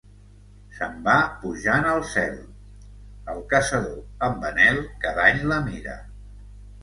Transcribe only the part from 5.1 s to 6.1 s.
any la mira.